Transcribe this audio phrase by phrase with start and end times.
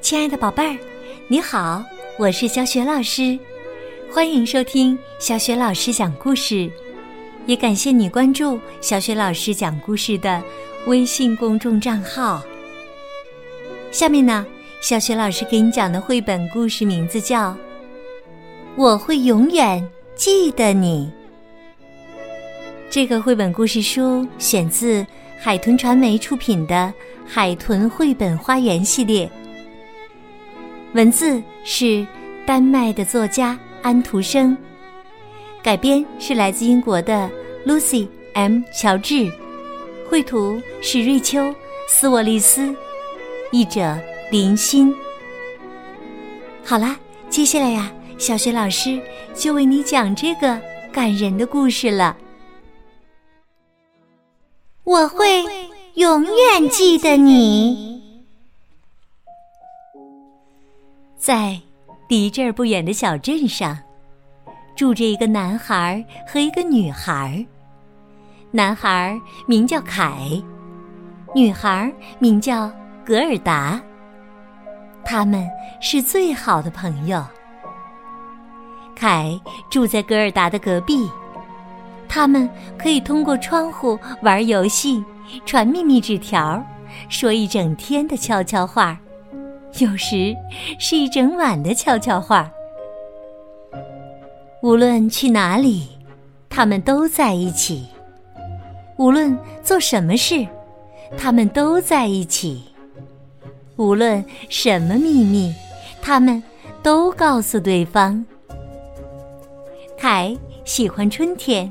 [0.00, 0.76] 亲爱的宝贝儿，
[1.28, 1.84] 你好，
[2.18, 3.38] 我是小雪老师，
[4.10, 6.70] 欢迎收听小雪老师讲故事，
[7.44, 10.42] 也感谢你关注小雪老师讲故事的
[10.86, 12.42] 微信公众账号。
[13.92, 14.44] 下面呢，
[14.80, 17.50] 小雪老师给你讲的绘本故事名字叫
[18.76, 19.86] 《我会永远
[20.16, 21.10] 记得你》。
[22.88, 25.06] 这个绘本故事书选自
[25.38, 26.74] 海豚传媒出品的
[27.26, 29.30] 《海豚绘本花园》系列。
[30.92, 32.04] 文字是
[32.44, 34.56] 丹麦的作家安徒生，
[35.62, 37.30] 改编是来自英国的
[37.64, 38.60] Lucy M.
[38.74, 39.30] 乔治，
[40.08, 41.38] 绘图是瑞秋·
[41.88, 42.74] 斯沃利斯，
[43.52, 43.96] 译者
[44.32, 44.92] 林欣。
[46.64, 46.98] 好啦，
[47.28, 49.00] 接下来呀，小雪老师
[49.32, 50.60] 就为你讲这个
[50.92, 52.16] 感人的故事了。
[54.82, 55.44] 我会
[55.94, 57.89] 永远记得你。
[61.20, 61.54] 在
[62.08, 63.76] 离这儿不远的小镇上，
[64.74, 67.46] 住着一个男孩和一个女孩。
[68.50, 70.42] 男孩名叫凯，
[71.34, 72.72] 女孩名叫
[73.04, 73.78] 格尔达。
[75.04, 75.46] 他们
[75.78, 77.22] 是最好的朋友。
[78.96, 81.06] 凯住在格尔达的隔壁，
[82.08, 82.48] 他们
[82.78, 85.04] 可以通过窗户玩游戏、
[85.44, 86.64] 传秘密纸条、
[87.10, 88.98] 说一整天的悄悄话。
[89.78, 90.36] 有时
[90.78, 92.50] 是一整晚的悄悄话。
[94.62, 95.88] 无论去哪里，
[96.48, 97.86] 他们都在一起；
[98.98, 100.46] 无论做什么事，
[101.16, 102.60] 他们都在一起；
[103.76, 105.54] 无论什么秘密，
[106.02, 106.42] 他们
[106.82, 108.22] 都告诉对方。
[109.96, 111.70] 凯喜欢春天，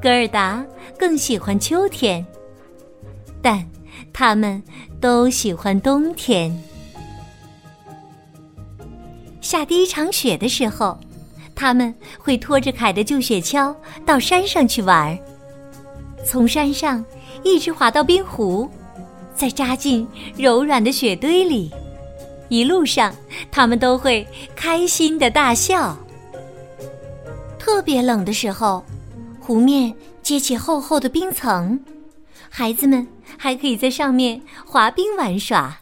[0.00, 0.64] 格尔达
[0.96, 2.24] 更喜欢秋天，
[3.42, 3.64] 但
[4.12, 4.62] 他们
[5.00, 6.56] 都喜欢冬天。
[9.48, 10.94] 下第一场雪的时候，
[11.54, 13.74] 他们会拖着凯的旧雪橇
[14.04, 15.18] 到山上去玩
[16.22, 17.02] 从山上
[17.42, 18.68] 一直滑到冰湖，
[19.34, 20.06] 再扎进
[20.36, 21.70] 柔软的雪堆里。
[22.50, 23.10] 一路上，
[23.50, 25.96] 他们都会开心的大笑。
[27.58, 28.84] 特别冷的时候，
[29.40, 31.82] 湖面结起厚厚的冰层，
[32.50, 33.08] 孩子们
[33.38, 35.74] 还可以在上面滑冰玩耍。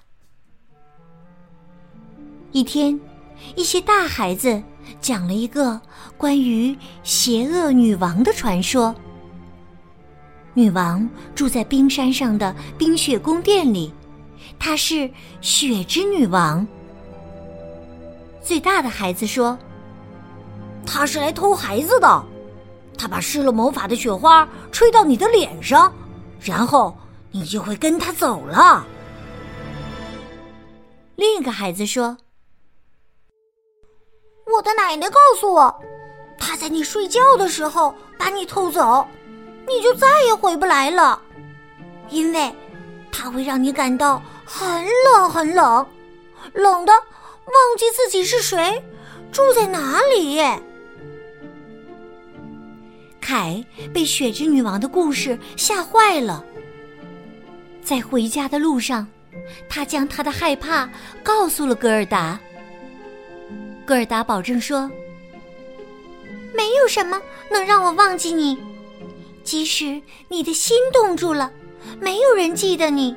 [2.53, 2.97] 一天。
[3.55, 4.63] 一些大孩子
[5.01, 5.81] 讲了一个
[6.17, 8.95] 关于邪恶女王的传说。
[10.55, 13.93] 女王住在冰山上的冰雪宫殿里，
[14.59, 16.67] 她是雪之女王。
[18.43, 19.59] 最大的孩子说
[20.87, 22.25] ：“她是来偷孩子的，
[22.97, 25.93] 她把施了魔法的雪花吹到你的脸上，
[26.41, 26.97] 然后
[27.31, 28.87] 你就会跟她走了。”
[31.17, 32.17] 另一个孩子说。
[34.55, 35.75] 我的奶奶告诉我，
[36.39, 39.07] 她在你睡觉的时候把你偷走，
[39.67, 41.21] 你就再也回不来了，
[42.09, 42.55] 因为
[43.11, 45.87] 它会让你感到很冷很冷，
[46.53, 48.83] 冷的忘记自己是谁，
[49.33, 50.41] 住在哪里。
[53.21, 56.45] 凯被雪之女王的故事吓坏了，
[57.83, 59.09] 在回家的路上，
[59.69, 60.89] 他将他的害怕
[61.25, 62.39] 告诉了格尔达。
[63.87, 64.91] 戈尔达保证说
[66.53, 68.59] ：“没有什么能让我忘记你，
[69.45, 71.53] 即使你的心冻住了，
[72.01, 73.15] 没有人记得你，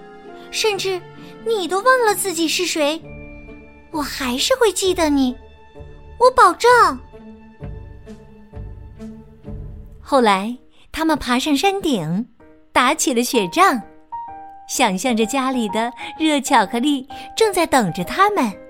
[0.52, 1.02] 甚至
[1.44, 3.02] 你都忘了自己是谁，
[3.91, 5.35] 我还是会记得你，
[6.19, 6.69] 我保证。”
[10.00, 10.56] 后来，
[10.91, 12.28] 他们爬上山顶，
[12.72, 13.81] 打起了雪仗，
[14.68, 18.69] 想象着家里的热巧克力正在等着他们。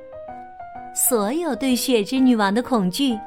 [1.00, 3.18] 所有对雪之女王的恐惧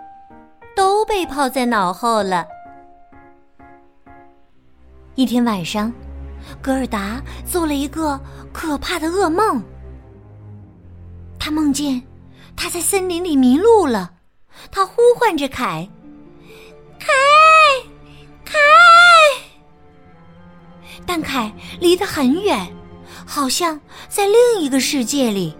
[0.77, 2.47] 都被抛在脑后了。
[5.15, 5.91] 一天晚上，
[6.61, 8.21] 格尔达做了一个
[8.53, 9.63] 可怕的噩梦。
[11.39, 12.03] 他梦见
[12.55, 14.13] 他在森林里迷路了，
[14.71, 15.89] 他呼唤着凯
[17.01, 17.07] ：“凯，
[18.45, 18.59] 凯！”
[21.07, 22.71] 但凯离得很远，
[23.27, 23.81] 好像
[24.11, 25.57] 在另一个世界里。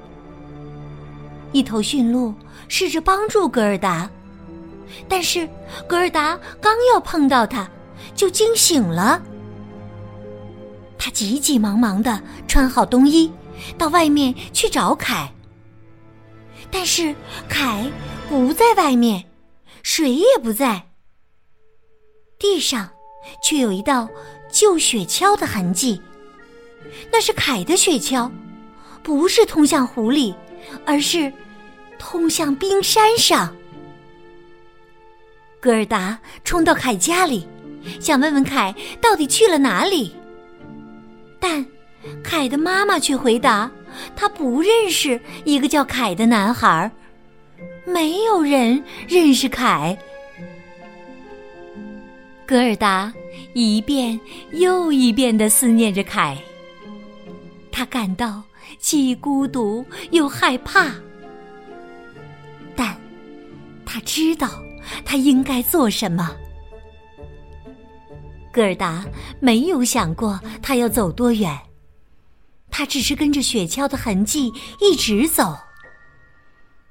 [1.53, 2.35] 一头驯鹿
[2.69, 4.09] 试着帮助格尔达，
[5.09, 5.49] 但是
[5.87, 7.69] 格尔达刚要碰到它，
[8.15, 9.23] 就惊醒了。
[10.99, 13.31] 他急急忙忙的穿好冬衣，
[13.77, 15.31] 到外面去找凯。
[16.71, 17.15] 但是
[17.49, 17.91] 凯
[18.29, 19.25] 不在外面，
[19.83, 20.83] 水也不在。
[22.39, 22.89] 地上
[23.43, 24.09] 却有一道
[24.51, 26.01] 旧雪橇的痕迹，
[27.11, 28.31] 那是凯的雪橇，
[29.03, 30.35] 不是通向湖里。
[30.87, 31.31] 而是
[31.99, 33.55] 通向冰山上。
[35.61, 37.47] 戈尔达冲到凯家里，
[38.01, 40.15] 想问问凯到底去了哪里。
[41.41, 41.67] 但
[42.23, 43.69] 凯的妈妈却回答，
[44.15, 46.89] 他不认识一个叫凯的男孩，
[47.85, 49.99] 没有人认识凯。
[52.47, 53.13] 戈尔达
[53.53, 54.19] 一遍
[54.53, 56.39] 又一遍的思念着凯，
[57.73, 58.43] 他感到
[58.79, 60.93] 既孤独又害怕，
[62.75, 62.97] 但
[63.85, 64.49] 他知道。
[65.05, 66.35] 他应该做什么？
[68.53, 69.05] 戈尔达
[69.39, 71.57] 没有想过他要走多远，
[72.69, 75.57] 他只是跟着雪橇的痕迹一直走。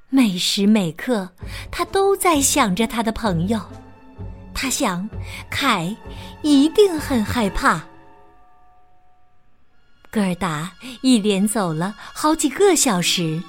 [0.10, 1.30] 每时每刻，
[1.69, 3.60] 他都在想着他的朋友。
[4.54, 5.07] 他想，
[5.50, 5.94] 凯
[6.42, 7.83] 一定很害怕。
[10.13, 10.69] 戈尔达
[10.99, 13.41] 一连走了好几个小时，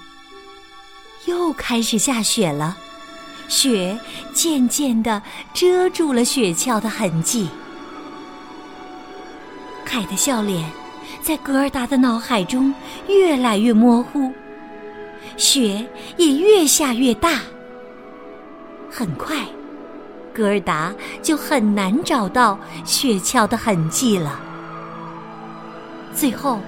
[1.26, 2.76] 又开始下雪了。
[3.48, 3.98] 雪
[4.32, 5.20] 渐渐地
[5.52, 7.48] 遮住了雪橇的痕迹，
[9.84, 10.70] 凯的笑脸
[11.20, 12.72] 在格尔达的脑海中
[13.08, 14.32] 越来越模糊，
[15.36, 15.84] 雪
[16.16, 17.40] 也越下越大。
[18.88, 19.44] 很快，
[20.32, 24.40] 格尔达就很难找到雪橇的痕迹了。
[26.14, 26.60] 最后，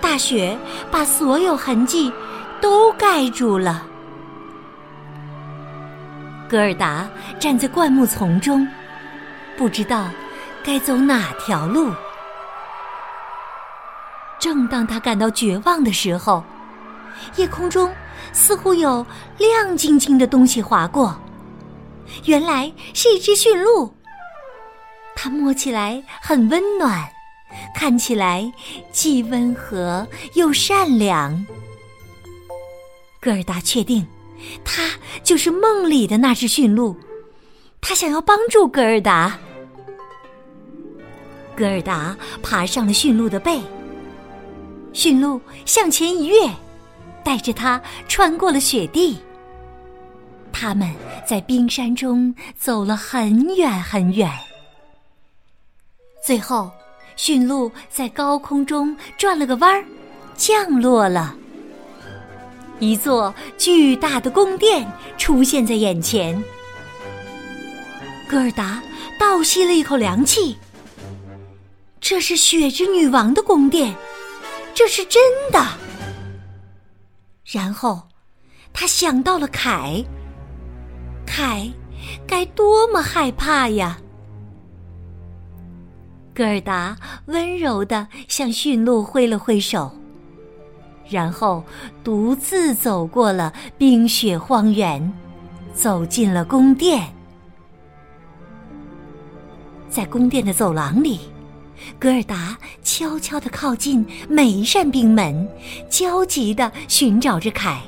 [0.00, 0.56] 大雪
[0.90, 2.12] 把所有痕迹
[2.60, 3.86] 都盖住了。
[6.48, 7.08] 戈尔达
[7.40, 8.66] 站在灌木丛中，
[9.56, 10.08] 不知道
[10.62, 11.90] 该走哪条路。
[14.38, 16.44] 正当他感到绝望的时候，
[17.36, 17.90] 夜空中
[18.32, 19.04] 似乎有
[19.38, 21.18] 亮晶晶的东西划过，
[22.26, 23.92] 原来是一只驯鹿。
[25.16, 27.08] 它摸起来很温暖，
[27.74, 28.52] 看起来
[28.92, 31.44] 既温和又善良。
[33.20, 34.06] 戈尔达确定。
[34.62, 34.90] 他
[35.22, 36.94] 就是梦里的那只驯鹿，
[37.80, 39.38] 他想要帮助格尔达。
[41.56, 43.58] 格尔达爬上了驯鹿的背，
[44.92, 46.50] 驯鹿向前一跃，
[47.24, 49.18] 带着他穿过了雪地。
[50.52, 50.94] 他们
[51.26, 54.30] 在冰山中走了很远很远，
[56.22, 56.70] 最后，
[57.16, 59.84] 驯鹿在高空中转了个弯儿，
[60.36, 61.34] 降落了。
[62.80, 66.42] 一座巨大的宫殿出现在眼前，
[68.28, 68.82] 戈尔达
[69.18, 70.56] 倒吸了一口凉气。
[72.00, 73.94] 这是雪之女王的宫殿，
[74.74, 75.64] 这是真的。
[77.44, 78.02] 然后，
[78.72, 80.04] 他想到了凯，
[81.24, 81.70] 凯
[82.26, 83.98] 该多么害怕呀！
[86.34, 86.96] 戈尔达
[87.26, 89.90] 温柔的向驯鹿挥了挥手。
[91.08, 91.62] 然后
[92.02, 95.12] 独自走过了冰雪荒原，
[95.74, 97.06] 走进了宫殿。
[99.88, 101.20] 在宫殿的走廊里，
[102.00, 105.48] 格尔达悄悄地靠近每一扇冰门，
[105.88, 107.80] 焦急地寻找着凯。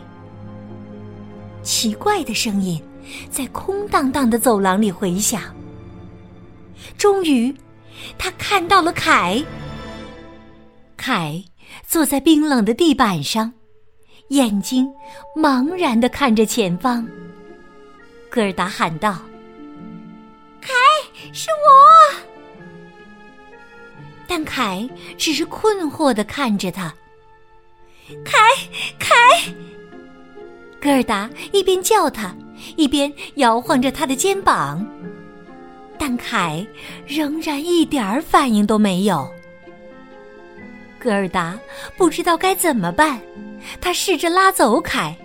[1.63, 2.81] 奇怪的声音
[3.29, 5.43] 在空荡荡的走廊里回响。
[6.97, 7.53] 终于，
[8.19, 9.43] 他看到了凯。
[10.97, 11.43] 凯。
[11.87, 13.53] 坐在冰冷的地板上，
[14.29, 14.89] 眼睛
[15.37, 17.07] 茫然的看着前方。
[18.31, 19.19] 戈尔达喊道
[20.61, 20.73] ：“凯，
[21.33, 22.17] 是我。”
[24.29, 24.89] 但凯
[25.19, 26.95] 只是困惑的看着他。
[28.25, 28.39] 凯，
[28.99, 29.15] 凯！
[30.81, 32.35] 戈尔达一边叫他，
[32.77, 34.85] 一边摇晃着他的肩膀，
[35.99, 36.67] 但凯
[37.07, 39.29] 仍然一点儿反应都没有。
[40.99, 41.59] 戈尔达
[41.97, 43.21] 不知道该怎么办，
[43.81, 45.17] 他试着拉走凯，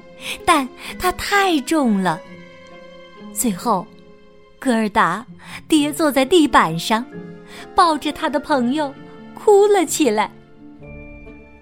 [0.45, 0.67] 但
[0.99, 2.21] 他太重了。
[3.33, 3.85] 最后，
[4.59, 5.25] 戈尔达
[5.67, 7.05] 跌坐在地板上，
[7.73, 8.93] 抱着他的朋友
[9.33, 10.29] 哭了起来。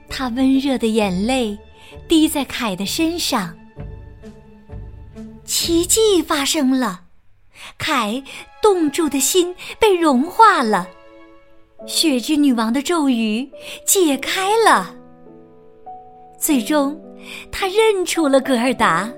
[0.09, 1.57] 他温热的眼泪
[2.07, 3.55] 滴在凯的身上。
[5.45, 7.01] 奇迹发生了，
[7.77, 8.21] 凯
[8.61, 10.87] 冻住的心被融化了。
[11.85, 13.49] 雪之女王的咒语
[13.85, 14.93] 解开了，
[16.37, 16.99] 最终，
[17.51, 19.09] 他认出了格尔达。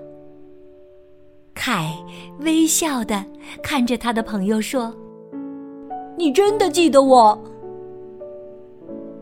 [1.53, 1.91] 凯
[2.39, 3.24] 微笑的
[3.62, 4.93] 看着他的朋友说
[6.17, 7.39] ：“你真的记得我？”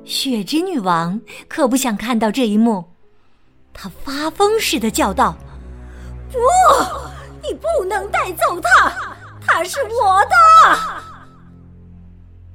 [0.05, 2.83] 雪之女王可不想看到这一幕，
[3.73, 5.35] 她发疯似的叫道
[6.31, 6.37] ：“不，
[7.41, 9.08] 你不能带走他，
[9.51, 11.01] 他是我的。”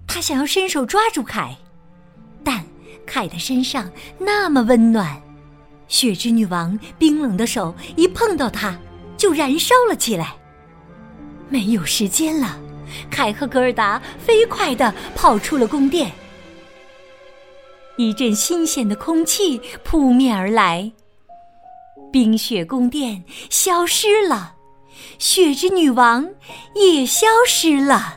[0.06, 1.56] 他想要伸手抓住凯，
[2.44, 2.64] 但
[3.04, 5.20] 凯的身上那么温暖，
[5.88, 8.78] 雪之女王冰冷的手一碰到它，
[9.16, 10.34] 就燃烧了起来。
[11.48, 12.58] 没有时间了，
[13.10, 16.10] 凯和格尔达飞快地跑出了宫殿。
[17.96, 20.90] 一阵新鲜的空气扑面而来，
[22.12, 24.53] 冰雪宫殿消失了，
[25.18, 26.28] 雪之女王
[26.74, 28.14] 也消失了。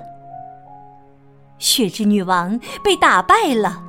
[1.60, 3.82] 雪之女王被打败了，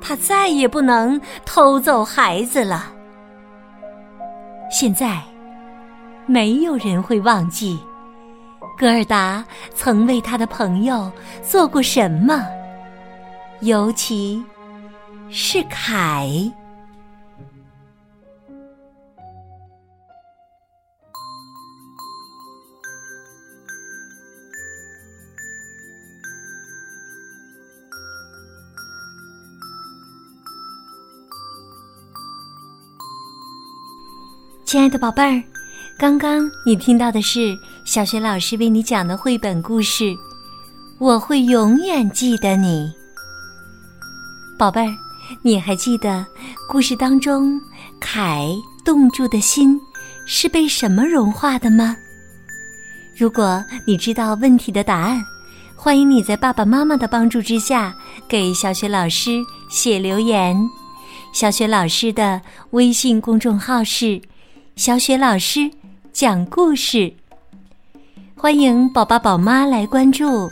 [0.00, 2.92] 她再也不能偷走孩子了。
[4.70, 5.22] 现在，
[6.26, 7.78] 没有人会忘记
[8.76, 11.10] 格尔达曾为他的朋友
[11.42, 12.44] 做过什么，
[13.60, 14.42] 尤其。
[15.30, 16.30] 是凯。
[34.68, 35.42] 亲爱的宝贝儿，
[35.96, 40.04] 刚刚你听到的是小学老师为你讲的绘本故事
[40.98, 42.92] 《我会永远记得你》，
[44.58, 44.94] 宝贝儿。
[45.40, 46.26] 你还记得
[46.68, 47.58] 故事当中
[47.98, 48.46] 凯
[48.84, 49.80] 冻住的心
[50.26, 51.96] 是被什么融化的吗？
[53.16, 55.24] 如果你知道问题的答案，
[55.74, 57.96] 欢迎你在爸爸妈妈的帮助之下
[58.28, 60.54] 给小雪老师写留言。
[61.32, 64.20] 小雪老师的微信公众号是
[64.78, 65.68] “小雪老师
[66.12, 67.12] 讲故事”，
[68.38, 70.48] 欢迎宝宝宝妈来关注。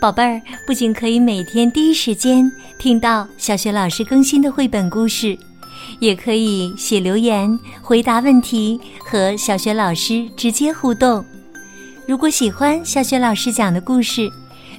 [0.00, 2.48] 宝贝儿不仅可以每天第一时间
[2.78, 5.36] 听到小学老师更新的绘本故事，
[5.98, 11.22] 也可以写留言回答问题和小学老师直接互动。
[12.06, 14.30] 如果喜欢小雪老师讲的故事，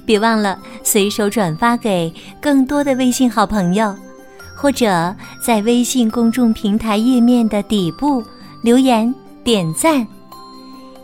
[0.06, 2.10] 别忘了随手转发给
[2.40, 3.94] 更多的微信好朋友，
[4.56, 8.24] 或者在微信公众平台页面的底部
[8.66, 10.04] 留言点赞。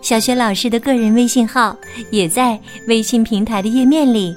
[0.01, 1.77] 小雪老师的个人微信号
[2.11, 4.35] 也在微信平台的页面里，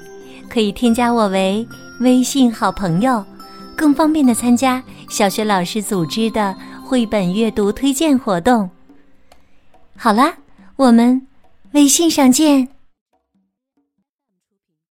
[0.48, 1.66] 可以添加我为
[2.02, 3.24] 微信好朋友，
[3.74, 6.54] 更方便的参加小雪老师组织的
[6.84, 8.70] 绘本阅读推荐活动。
[9.96, 10.32] 好啦，
[10.76, 11.26] 我们
[11.72, 12.75] 微信上见。